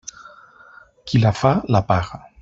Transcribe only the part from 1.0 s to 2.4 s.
Qui la fa, la paga.